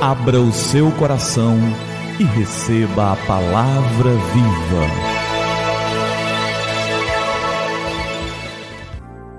Abra 0.00 0.40
o 0.40 0.50
seu 0.50 0.90
coração 0.92 1.58
e 2.18 2.24
receba 2.24 3.12
a 3.12 3.16
palavra 3.26 4.12
viva. 4.32 4.86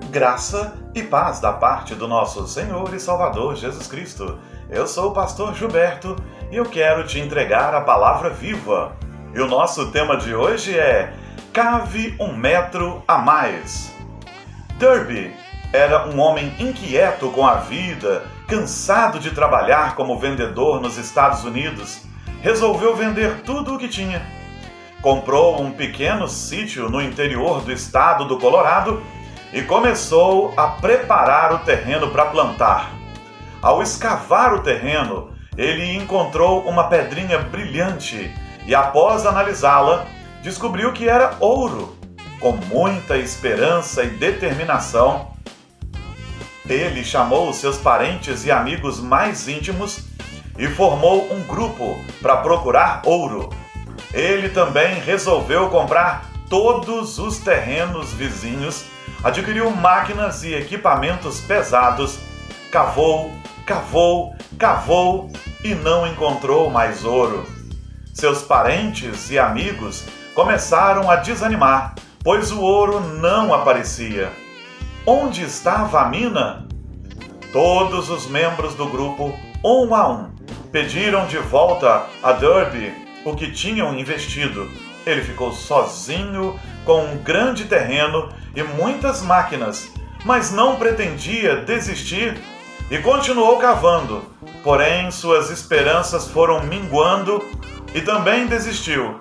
Graça 0.08 0.72
e 0.94 1.02
paz 1.02 1.40
da 1.40 1.52
parte 1.52 1.96
do 1.96 2.06
nosso 2.06 2.46
Senhor 2.46 2.94
e 2.94 3.00
Salvador 3.00 3.56
Jesus 3.56 3.88
Cristo. 3.88 4.38
Eu 4.70 4.86
sou 4.86 5.10
o 5.10 5.12
pastor 5.12 5.52
Gilberto 5.52 6.14
e 6.48 6.54
eu 6.54 6.64
quero 6.64 7.04
te 7.08 7.18
entregar 7.18 7.74
a 7.74 7.80
palavra 7.80 8.30
viva. 8.30 8.96
E 9.34 9.40
o 9.40 9.48
nosso 9.48 9.90
tema 9.90 10.16
de 10.16 10.32
hoje 10.32 10.78
é 10.78 11.12
Cave 11.52 12.14
um 12.20 12.36
metro 12.36 13.02
a 13.08 13.18
mais. 13.18 13.92
Derby 14.78 15.34
era 15.72 16.06
um 16.06 16.20
homem 16.20 16.54
inquieto 16.60 17.32
com 17.32 17.44
a 17.44 17.54
vida, 17.54 18.30
cansado 18.46 19.18
de 19.18 19.30
trabalhar 19.30 19.94
como 19.94 20.18
vendedor 20.18 20.80
nos 20.80 20.98
Estados 20.98 21.44
Unidos. 21.44 22.02
Resolveu 22.40 22.94
vender 22.96 23.42
tudo 23.42 23.74
o 23.74 23.78
que 23.78 23.88
tinha. 23.88 24.22
Comprou 25.00 25.60
um 25.60 25.72
pequeno 25.72 26.28
sítio 26.28 26.88
no 26.88 27.00
interior 27.00 27.60
do 27.62 27.72
estado 27.72 28.24
do 28.24 28.38
Colorado 28.38 29.02
e 29.52 29.62
começou 29.62 30.54
a 30.56 30.68
preparar 30.68 31.52
o 31.52 31.58
terreno 31.60 32.10
para 32.10 32.26
plantar. 32.26 32.92
Ao 33.60 33.82
escavar 33.82 34.54
o 34.54 34.62
terreno, 34.62 35.30
ele 35.56 35.94
encontrou 35.96 36.62
uma 36.62 36.84
pedrinha 36.84 37.38
brilhante 37.38 38.34
e, 38.66 38.74
após 38.74 39.26
analisá-la, 39.26 40.06
descobriu 40.42 40.92
que 40.92 41.08
era 41.08 41.36
ouro. 41.38 41.96
Com 42.40 42.52
muita 42.52 43.16
esperança 43.16 44.02
e 44.02 44.08
determinação, 44.08 45.31
ele 46.68 47.04
chamou 47.04 47.52
seus 47.52 47.78
parentes 47.78 48.44
e 48.44 48.50
amigos 48.50 49.00
mais 49.00 49.48
íntimos 49.48 50.04
e 50.58 50.68
formou 50.68 51.32
um 51.32 51.42
grupo 51.42 51.98
para 52.20 52.36
procurar 52.36 53.02
ouro. 53.04 53.50
Ele 54.12 54.48
também 54.48 55.00
resolveu 55.00 55.68
comprar 55.70 56.30
todos 56.48 57.18
os 57.18 57.38
terrenos 57.38 58.12
vizinhos, 58.12 58.84
adquiriu 59.24 59.70
máquinas 59.70 60.44
e 60.44 60.54
equipamentos 60.54 61.40
pesados, 61.40 62.18
cavou, 62.70 63.32
cavou, 63.66 64.36
cavou 64.58 65.30
e 65.64 65.74
não 65.74 66.06
encontrou 66.06 66.70
mais 66.70 67.04
ouro. 67.04 67.46
Seus 68.12 68.42
parentes 68.42 69.30
e 69.30 69.38
amigos 69.38 70.04
começaram 70.34 71.10
a 71.10 71.16
desanimar, 71.16 71.94
pois 72.22 72.52
o 72.52 72.60
ouro 72.60 73.00
não 73.00 73.54
aparecia. 73.54 74.41
Onde 75.04 75.42
estava 75.42 76.02
a 76.02 76.08
mina? 76.08 76.68
Todos 77.52 78.08
os 78.08 78.28
membros 78.28 78.76
do 78.76 78.86
grupo, 78.86 79.36
um 79.64 79.92
a 79.96 80.08
um, 80.08 80.30
pediram 80.70 81.26
de 81.26 81.38
volta 81.38 82.06
a 82.22 82.30
Derby 82.30 82.94
o 83.24 83.34
que 83.34 83.50
tinham 83.50 83.98
investido. 83.98 84.70
Ele 85.04 85.20
ficou 85.20 85.50
sozinho 85.50 86.56
com 86.84 87.04
um 87.04 87.18
grande 87.18 87.64
terreno 87.64 88.28
e 88.54 88.62
muitas 88.62 89.22
máquinas, 89.22 89.90
mas 90.24 90.52
não 90.52 90.76
pretendia 90.76 91.56
desistir 91.56 92.40
e 92.88 92.98
continuou 92.98 93.58
cavando. 93.58 94.24
Porém, 94.62 95.10
suas 95.10 95.50
esperanças 95.50 96.28
foram 96.28 96.62
minguando 96.62 97.44
e 97.92 98.00
também 98.00 98.46
desistiu 98.46 99.20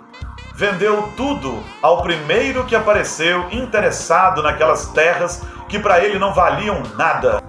vendeu 0.62 1.12
tudo 1.18 1.64
ao 1.82 2.04
primeiro 2.04 2.66
que 2.66 2.76
apareceu 2.76 3.48
interessado 3.52 4.44
naquelas 4.44 4.86
terras 4.90 5.42
que 5.72 5.80
para 5.80 6.04
ele 6.04 6.20
não 6.20 6.34
valiam 6.34 6.84
nada. 6.98 7.42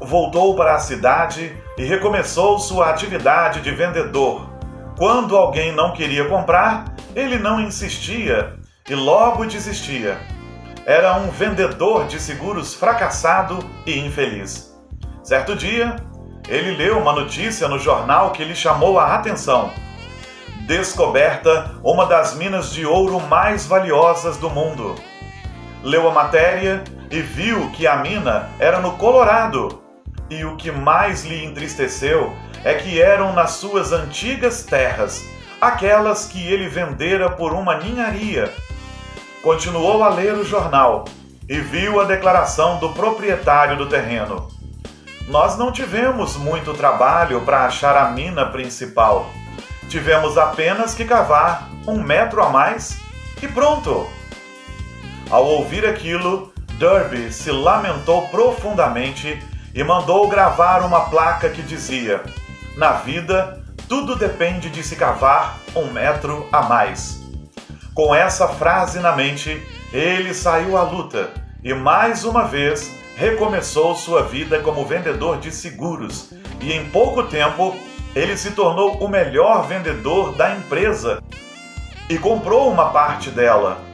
Voltou 0.00 0.54
para 0.54 0.76
a 0.76 0.78
cidade 0.78 1.54
e 1.76 1.84
recomeçou 1.84 2.60
sua 2.60 2.88
atividade 2.88 3.60
de 3.60 3.72
vendedor. 3.72 4.48
Quando 4.96 5.36
alguém 5.36 5.72
não 5.72 5.92
queria 5.92 6.26
comprar, 6.26 6.84
ele 7.14 7.38
não 7.38 7.60
insistia 7.60 8.54
e 8.88 8.94
logo 8.94 9.44
desistia. 9.44 10.16
Era 10.86 11.16
um 11.16 11.28
vendedor 11.28 12.06
de 12.06 12.20
seguros 12.20 12.72
fracassado 12.72 13.58
e 13.84 13.98
infeliz. 13.98 14.72
Certo 15.24 15.56
dia, 15.56 15.96
ele 16.48 16.76
leu 16.76 16.98
uma 16.98 17.12
notícia 17.12 17.68
no 17.68 17.80
jornal 17.80 18.30
que 18.30 18.44
lhe 18.44 18.54
chamou 18.54 18.98
a 18.98 19.16
atenção 19.16 19.70
descoberta 20.68 21.76
uma 21.82 22.04
das 22.04 22.34
minas 22.34 22.70
de 22.70 22.84
ouro 22.84 23.18
mais 23.20 23.64
valiosas 23.64 24.36
do 24.36 24.50
mundo. 24.50 24.94
Leu 25.88 26.06
a 26.06 26.12
matéria 26.12 26.84
e 27.10 27.22
viu 27.22 27.70
que 27.70 27.86
a 27.86 27.96
mina 27.96 28.50
era 28.58 28.78
no 28.78 28.98
Colorado. 28.98 29.82
E 30.28 30.44
o 30.44 30.54
que 30.56 30.70
mais 30.70 31.24
lhe 31.24 31.42
entristeceu 31.42 32.36
é 32.62 32.74
que 32.74 33.00
eram 33.00 33.32
nas 33.32 33.52
suas 33.52 33.90
antigas 33.90 34.62
terras, 34.64 35.24
aquelas 35.58 36.26
que 36.26 36.46
ele 36.46 36.68
vendera 36.68 37.30
por 37.30 37.54
uma 37.54 37.78
ninharia. 37.78 38.52
Continuou 39.42 40.04
a 40.04 40.10
ler 40.10 40.34
o 40.34 40.44
jornal 40.44 41.06
e 41.48 41.58
viu 41.58 41.98
a 41.98 42.04
declaração 42.04 42.78
do 42.78 42.90
proprietário 42.90 43.78
do 43.78 43.88
terreno. 43.88 44.46
Nós 45.28 45.56
não 45.56 45.72
tivemos 45.72 46.36
muito 46.36 46.74
trabalho 46.74 47.40
para 47.40 47.64
achar 47.64 47.96
a 47.96 48.10
mina 48.10 48.44
principal 48.44 49.30
Tivemos 49.88 50.36
apenas 50.36 50.94
que 50.94 51.06
cavar 51.06 51.66
um 51.86 52.02
metro 52.02 52.42
a 52.42 52.50
mais 52.50 53.00
e 53.42 53.48
pronto! 53.48 54.17
Ao 55.30 55.44
ouvir 55.44 55.84
aquilo, 55.86 56.50
Derby 56.78 57.30
se 57.30 57.50
lamentou 57.50 58.28
profundamente 58.28 59.38
e 59.74 59.84
mandou 59.84 60.26
gravar 60.26 60.82
uma 60.82 61.10
placa 61.10 61.50
que 61.50 61.60
dizia: 61.60 62.22
Na 62.76 62.92
vida, 62.92 63.62
tudo 63.86 64.16
depende 64.16 64.70
de 64.70 64.82
se 64.82 64.96
cavar 64.96 65.58
um 65.76 65.92
metro 65.92 66.46
a 66.50 66.62
mais. 66.62 67.20
Com 67.94 68.14
essa 68.14 68.48
frase 68.48 69.00
na 69.00 69.14
mente, 69.14 69.62
ele 69.92 70.32
saiu 70.32 70.78
à 70.78 70.82
luta 70.82 71.30
e 71.62 71.74
mais 71.74 72.24
uma 72.24 72.44
vez 72.44 72.90
recomeçou 73.16 73.94
sua 73.94 74.22
vida 74.22 74.60
como 74.60 74.86
vendedor 74.86 75.38
de 75.38 75.50
seguros 75.50 76.32
e 76.60 76.72
em 76.72 76.88
pouco 76.88 77.24
tempo 77.24 77.76
ele 78.14 78.36
se 78.36 78.52
tornou 78.52 78.98
o 78.98 79.08
melhor 79.08 79.66
vendedor 79.66 80.32
da 80.34 80.54
empresa 80.54 81.22
e 82.08 82.16
comprou 82.16 82.70
uma 82.70 82.90
parte 82.90 83.30
dela. 83.30 83.87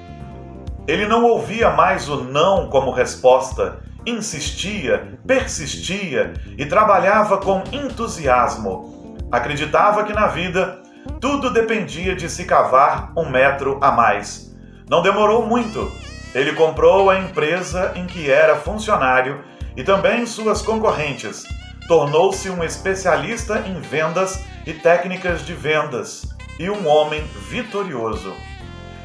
Ele 0.86 1.06
não 1.06 1.24
ouvia 1.24 1.70
mais 1.70 2.08
o 2.08 2.24
não 2.24 2.68
como 2.68 2.90
resposta, 2.90 3.80
insistia, 4.04 5.18
persistia 5.26 6.34
e 6.58 6.66
trabalhava 6.66 7.38
com 7.38 7.62
entusiasmo. 7.72 9.16
Acreditava 9.32 10.04
que 10.04 10.12
na 10.12 10.26
vida 10.26 10.82
tudo 11.20 11.50
dependia 11.50 12.14
de 12.14 12.28
se 12.28 12.44
cavar 12.44 13.12
um 13.16 13.28
metro 13.28 13.78
a 13.80 13.90
mais. 13.90 14.54
Não 14.88 15.02
demorou 15.02 15.46
muito. 15.46 15.90
Ele 16.34 16.52
comprou 16.52 17.08
a 17.08 17.18
empresa 17.18 17.92
em 17.94 18.06
que 18.06 18.30
era 18.30 18.56
funcionário 18.56 19.42
e 19.76 19.82
também 19.82 20.26
suas 20.26 20.60
concorrentes 20.60 21.44
tornou-se 21.86 22.48
um 22.48 22.64
especialista 22.64 23.64
em 23.66 23.80
vendas 23.80 24.42
e 24.66 24.72
técnicas 24.72 25.44
de 25.44 25.54
vendas 25.54 26.26
e 26.58 26.70
um 26.70 26.88
homem 26.88 27.22
vitorioso. 27.48 28.32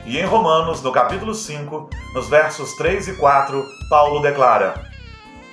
E 0.06 0.18
em 0.18 0.26
Romanos, 0.26 0.82
no 0.82 0.92
capítulo 0.92 1.34
5, 1.34 1.90
nos 2.14 2.28
versos 2.28 2.74
3 2.74 3.10
e 3.10 3.14
4, 3.14 3.64
Paulo 3.90 4.22
declara: 4.22 4.74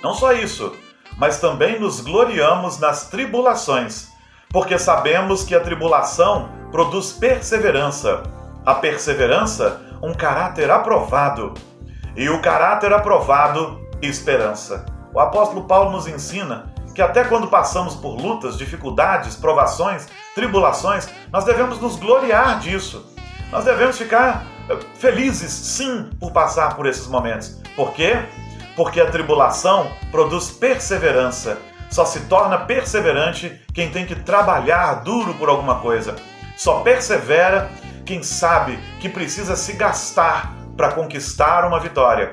Não 0.02 0.14
só 0.14 0.32
isso, 0.32 0.72
mas 1.16 1.40
também 1.40 1.78
nos 1.78 2.00
gloriamos 2.00 2.78
nas 2.78 3.08
tribulações, 3.08 4.08
porque 4.50 4.78
sabemos 4.78 5.42
que 5.42 5.54
a 5.54 5.60
tribulação 5.60 6.48
produz 6.70 7.12
perseverança, 7.12 8.22
a 8.64 8.74
perseverança, 8.74 9.80
um 10.02 10.14
caráter 10.14 10.70
aprovado, 10.70 11.54
e 12.14 12.28
o 12.28 12.40
caráter 12.40 12.92
aprovado, 12.92 13.80
esperança. 14.00 14.86
O 15.12 15.20
apóstolo 15.20 15.64
Paulo 15.64 15.90
nos 15.90 16.06
ensina 16.06 16.74
que 16.94 17.02
até 17.02 17.24
quando 17.24 17.48
passamos 17.48 17.94
por 17.94 18.16
lutas, 18.16 18.56
dificuldades, 18.56 19.36
provações, 19.36 20.08
tribulações, 20.34 21.08
nós 21.30 21.44
devemos 21.44 21.78
nos 21.78 21.96
gloriar 21.96 22.58
disso. 22.58 23.15
Nós 23.50 23.64
devemos 23.64 23.96
ficar 23.96 24.44
eh, 24.68 24.76
felizes, 24.94 25.50
sim, 25.50 26.10
por 26.18 26.32
passar 26.32 26.74
por 26.74 26.86
esses 26.86 27.06
momentos. 27.06 27.60
Por 27.74 27.92
quê? 27.92 28.18
Porque 28.74 29.00
a 29.00 29.10
tribulação 29.10 29.90
produz 30.10 30.50
perseverança. 30.50 31.58
Só 31.88 32.04
se 32.04 32.20
torna 32.20 32.58
perseverante 32.58 33.60
quem 33.72 33.90
tem 33.90 34.04
que 34.04 34.16
trabalhar 34.16 34.94
duro 35.04 35.34
por 35.34 35.48
alguma 35.48 35.80
coisa. 35.80 36.16
Só 36.56 36.80
persevera 36.80 37.70
quem 38.04 38.22
sabe 38.22 38.78
que 39.00 39.08
precisa 39.08 39.54
se 39.54 39.74
gastar 39.74 40.52
para 40.76 40.92
conquistar 40.92 41.64
uma 41.64 41.78
vitória. 41.78 42.30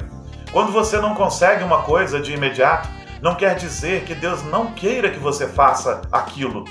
Quando 0.52 0.72
você 0.72 0.98
não 0.98 1.14
consegue 1.14 1.64
uma 1.64 1.84
coisa 1.84 2.20
de 2.20 2.34
imediato, 2.34 2.90
não 3.22 3.36
quer 3.36 3.56
dizer 3.56 4.04
que 4.04 4.14
Deus 4.14 4.44
não 4.44 4.74
queira 4.74 5.10
que 5.10 5.20
você 5.20 5.48
faça 5.48 6.02
aquilo. 6.12 6.66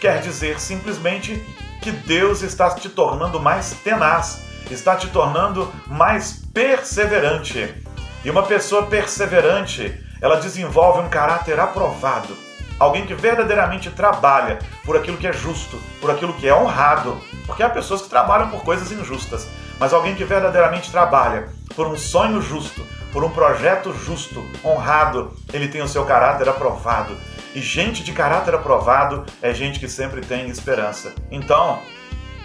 Quer 0.00 0.20
dizer 0.20 0.60
simplesmente 0.60 1.42
que 1.86 1.92
Deus 1.92 2.42
está 2.42 2.68
te 2.70 2.88
tornando 2.88 3.38
mais 3.38 3.70
tenaz, 3.84 4.42
está 4.68 4.96
te 4.96 5.06
tornando 5.06 5.72
mais 5.86 6.42
perseverante. 6.52 7.72
E 8.24 8.28
uma 8.30 8.42
pessoa 8.42 8.86
perseverante, 8.86 9.94
ela 10.20 10.40
desenvolve 10.40 10.98
um 10.98 11.08
caráter 11.08 11.60
aprovado. 11.60 12.36
alguém 12.80 13.06
que 13.06 13.14
verdadeiramente 13.14 13.88
trabalha 13.88 14.58
por 14.84 14.96
aquilo 14.96 15.16
que 15.16 15.28
é 15.28 15.32
justo, 15.32 15.80
por 16.00 16.10
aquilo 16.10 16.34
que 16.34 16.48
é 16.48 16.52
honrado, 16.52 17.20
porque 17.46 17.62
há 17.62 17.70
pessoas 17.70 18.02
que 18.02 18.08
trabalham 18.08 18.50
por 18.50 18.64
coisas 18.64 18.90
injustas, 18.90 19.46
mas 19.78 19.94
alguém 19.94 20.16
que 20.16 20.24
verdadeiramente 20.24 20.90
trabalha 20.90 21.48
por 21.76 21.86
um 21.86 21.96
sonho 21.96 22.40
justo, 22.40 22.82
por 23.12 23.22
um 23.22 23.30
projeto 23.30 23.92
justo, 23.92 24.42
honrado, 24.64 25.36
ele 25.52 25.68
tem 25.68 25.82
o 25.82 25.88
seu 25.88 26.04
caráter 26.06 26.48
aprovado. 26.48 27.14
E 27.54 27.60
gente 27.60 28.02
de 28.02 28.12
caráter 28.12 28.54
aprovado 28.54 29.24
é 29.42 29.52
gente 29.54 29.78
que 29.78 29.88
sempre 29.88 30.22
tem 30.22 30.48
esperança. 30.48 31.14
Então, 31.30 31.78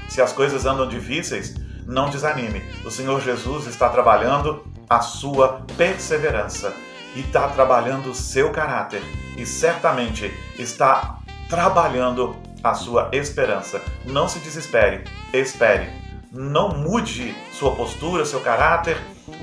se 0.09 0.21
as 0.21 0.33
coisas 0.33 0.65
andam 0.65 0.87
difíceis, 0.87 1.55
não 1.85 2.09
desanime. 2.09 2.61
O 2.85 2.91
Senhor 2.91 3.21
Jesus 3.21 3.67
está 3.67 3.89
trabalhando 3.89 4.65
a 4.89 4.99
sua 4.99 5.61
perseverança 5.77 6.73
e 7.15 7.21
está 7.21 7.47
trabalhando 7.47 8.11
o 8.11 8.15
seu 8.15 8.51
caráter 8.51 9.01
e 9.37 9.45
certamente 9.45 10.31
está 10.59 11.19
trabalhando 11.49 12.35
a 12.63 12.73
sua 12.73 13.09
esperança. 13.11 13.81
Não 14.05 14.27
se 14.27 14.39
desespere, 14.39 15.03
espere. 15.33 15.89
Não 16.31 16.69
mude 16.69 17.35
sua 17.51 17.75
postura, 17.75 18.23
seu 18.23 18.39
caráter, 18.39 18.97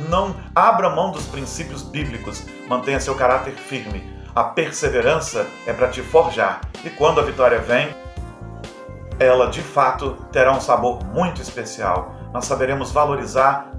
não 0.08 0.34
abra 0.54 0.90
mão 0.90 1.10
dos 1.10 1.26
princípios 1.26 1.82
bíblicos, 1.82 2.44
mantenha 2.68 3.00
seu 3.00 3.14
caráter 3.14 3.54
firme. 3.54 4.16
A 4.34 4.44
perseverança 4.44 5.46
é 5.66 5.72
para 5.72 5.88
te 5.88 6.02
forjar 6.02 6.60
e 6.84 6.90
quando 6.90 7.20
a 7.20 7.24
vitória 7.24 7.58
vem, 7.58 7.94
ela 9.18 9.46
de 9.46 9.60
fato 9.60 10.12
terá 10.30 10.52
um 10.52 10.60
sabor 10.60 11.04
muito 11.04 11.42
especial. 11.42 12.14
Nós 12.32 12.44
saberemos 12.44 12.92
valorizar 12.92 13.72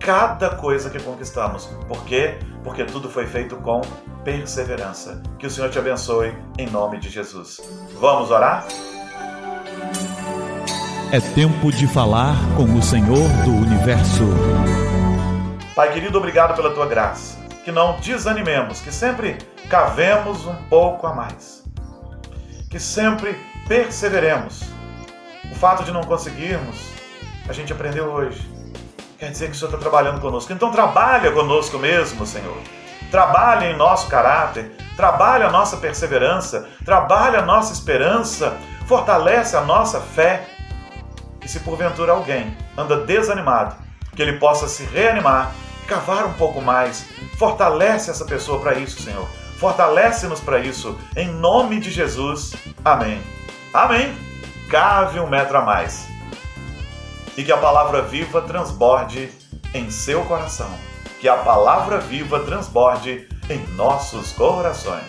cada 0.00 0.50
coisa 0.56 0.90
que 0.90 0.98
conquistamos. 0.98 1.66
Por 1.86 2.02
quê? 2.04 2.38
Porque 2.64 2.84
tudo 2.84 3.08
foi 3.08 3.26
feito 3.26 3.56
com 3.56 3.82
perseverança. 4.24 5.22
Que 5.38 5.46
o 5.46 5.50
Senhor 5.50 5.70
te 5.70 5.78
abençoe 5.78 6.34
em 6.58 6.68
nome 6.68 6.98
de 6.98 7.08
Jesus. 7.08 7.60
Vamos 8.00 8.30
orar? 8.30 8.66
É 11.12 11.20
tempo 11.20 11.70
de 11.70 11.86
falar 11.86 12.36
com 12.56 12.64
o 12.74 12.82
Senhor 12.82 13.28
do 13.44 13.50
universo. 13.52 14.24
Pai 15.74 15.92
querido, 15.92 16.18
obrigado 16.18 16.54
pela 16.54 16.74
tua 16.74 16.86
graça. 16.86 17.38
Que 17.64 17.70
não 17.72 17.98
desanimemos, 18.00 18.80
que 18.80 18.92
sempre 18.92 19.38
cavemos 19.68 20.46
um 20.46 20.56
pouco 20.68 21.06
a 21.06 21.14
mais. 21.14 21.64
Que 22.70 22.80
sempre 22.80 23.38
perseveremos. 23.68 24.62
O 25.50 25.54
fato 25.54 25.84
de 25.84 25.92
não 25.92 26.02
conseguirmos, 26.02 26.76
a 27.48 27.52
gente 27.52 27.72
aprendeu 27.72 28.06
hoje. 28.06 28.48
Quer 29.18 29.30
dizer 29.30 29.46
que 29.46 29.52
o 29.52 29.54
Senhor 29.54 29.68
está 29.68 29.78
trabalhando 29.78 30.20
conosco. 30.20 30.52
Então 30.52 30.70
trabalha 30.70 31.30
conosco 31.32 31.78
mesmo, 31.78 32.26
Senhor 32.26 32.56
trabalha 33.10 33.66
em 33.66 33.76
nosso 33.76 34.08
caráter, 34.08 34.72
trabalha 34.96 35.48
a 35.48 35.50
nossa 35.50 35.76
perseverança, 35.76 36.68
trabalha 36.84 37.40
a 37.40 37.44
nossa 37.44 37.72
esperança, 37.72 38.56
fortalece 38.86 39.56
a 39.56 39.60
nossa 39.60 40.00
fé. 40.00 40.46
E 41.44 41.48
se 41.48 41.60
porventura 41.60 42.12
alguém 42.12 42.56
anda 42.76 42.98
desanimado, 42.98 43.74
que 44.20 44.24
ele 44.24 44.38
possa 44.38 44.68
se 44.68 44.84
reanimar, 44.84 45.54
cavar 45.86 46.26
um 46.26 46.34
pouco 46.34 46.60
mais, 46.60 47.06
fortalece 47.38 48.10
essa 48.10 48.26
pessoa 48.26 48.60
para 48.60 48.78
isso, 48.78 49.00
Senhor. 49.00 49.26
Fortalece-nos 49.56 50.40
para 50.40 50.58
isso, 50.58 50.94
em 51.16 51.26
nome 51.28 51.80
de 51.80 51.90
Jesus. 51.90 52.52
Amém. 52.84 53.18
Amém. 53.72 54.14
Cave 54.68 55.20
um 55.20 55.26
metro 55.26 55.56
a 55.56 55.62
mais. 55.62 56.06
E 57.34 57.42
que 57.42 57.50
a 57.50 57.56
palavra 57.56 58.02
viva 58.02 58.42
transborde 58.42 59.30
em 59.72 59.90
seu 59.90 60.22
coração 60.26 60.70
que 61.20 61.28
a 61.28 61.36
palavra 61.36 61.98
viva 61.98 62.40
transborde 62.40 63.28
em 63.50 63.58
nossos 63.74 64.32
corações. 64.32 65.04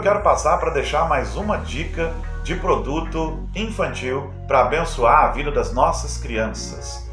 Eu 0.00 0.02
quero 0.02 0.22
passar 0.22 0.56
para 0.56 0.70
deixar 0.70 1.06
mais 1.06 1.36
uma 1.36 1.58
dica 1.58 2.10
de 2.42 2.54
produto 2.54 3.46
infantil 3.54 4.32
para 4.48 4.62
abençoar 4.62 5.26
a 5.26 5.28
vida 5.28 5.50
das 5.50 5.74
nossas 5.74 6.16
crianças 6.16 7.06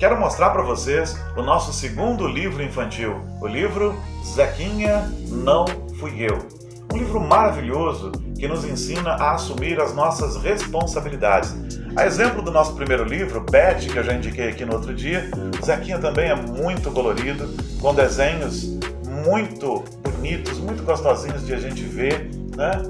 quero 0.00 0.18
mostrar 0.18 0.50
para 0.50 0.62
vocês 0.62 1.16
o 1.36 1.42
nosso 1.42 1.72
segundo 1.72 2.26
livro 2.26 2.62
infantil, 2.62 3.20
o 3.40 3.46
livro 3.46 3.94
Zequinha 4.24 5.10
Não 5.28 5.64
Fui 5.98 6.12
Eu. 6.18 6.46
Um 6.92 6.98
livro 6.98 7.20
maravilhoso 7.20 8.10
que 8.36 8.46
nos 8.46 8.64
ensina 8.64 9.12
a 9.12 9.32
assumir 9.32 9.80
as 9.80 9.94
nossas 9.94 10.36
responsabilidades. 10.36 11.54
A 11.96 12.04
exemplo 12.04 12.42
do 12.42 12.50
nosso 12.50 12.74
primeiro 12.74 13.04
livro, 13.04 13.40
Beth, 13.48 13.86
que 13.90 13.96
eu 13.96 14.04
já 14.04 14.12
indiquei 14.12 14.48
aqui 14.48 14.64
no 14.64 14.74
outro 14.74 14.92
dia, 14.92 15.30
Zequinha 15.64 15.98
também 15.98 16.28
é 16.28 16.34
muito 16.34 16.90
colorido, 16.90 17.48
com 17.80 17.94
desenhos 17.94 18.78
muito 19.24 19.84
bonitos, 20.24 20.58
muito 20.58 20.82
gostosinhos 20.84 21.44
de 21.44 21.52
a 21.52 21.58
gente 21.58 21.82
ver, 21.82 22.30
né? 22.56 22.82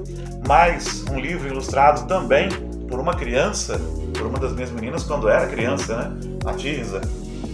Mais 0.47 1.03
um 1.11 1.19
livro 1.19 1.49
ilustrado 1.49 2.07
também 2.07 2.47
por 2.87 2.97
uma 2.97 3.13
criança, 3.13 3.77
por 4.17 4.27
uma 4.27 4.39
das 4.39 4.53
minhas 4.53 4.71
meninas 4.71 5.03
quando 5.03 5.27
era 5.27 5.45
criança, 5.45 5.97
né? 5.97 6.17
A 6.45 6.53
Tirza. 6.53 7.01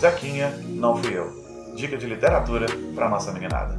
Zequinha, 0.00 0.52
não 0.70 0.96
fui 0.96 1.16
eu. 1.16 1.30
Dica 1.76 1.96
de 1.96 2.06
literatura 2.06 2.66
para 2.96 3.08
nossa 3.08 3.30
meninada. 3.30 3.78